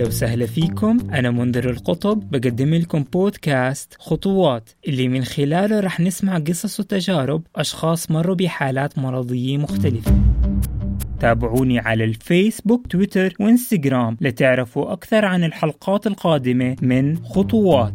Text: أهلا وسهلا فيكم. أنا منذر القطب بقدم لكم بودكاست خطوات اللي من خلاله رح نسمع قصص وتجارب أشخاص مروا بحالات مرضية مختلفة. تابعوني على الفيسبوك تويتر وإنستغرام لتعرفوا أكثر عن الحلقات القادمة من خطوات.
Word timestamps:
أهلا 0.00 0.08
وسهلا 0.08 0.46
فيكم. 0.46 0.98
أنا 1.12 1.30
منذر 1.30 1.70
القطب 1.70 2.30
بقدم 2.30 2.74
لكم 2.74 3.04
بودكاست 3.12 3.96
خطوات 3.98 4.70
اللي 4.88 5.08
من 5.08 5.24
خلاله 5.24 5.80
رح 5.80 6.00
نسمع 6.00 6.38
قصص 6.38 6.80
وتجارب 6.80 7.42
أشخاص 7.56 8.10
مروا 8.10 8.34
بحالات 8.34 8.98
مرضية 8.98 9.58
مختلفة. 9.58 10.12
تابعوني 11.20 11.78
على 11.78 12.04
الفيسبوك 12.04 12.86
تويتر 12.86 13.34
وإنستغرام 13.40 14.16
لتعرفوا 14.20 14.92
أكثر 14.92 15.24
عن 15.24 15.44
الحلقات 15.44 16.06
القادمة 16.06 16.76
من 16.82 17.16
خطوات. 17.24 17.94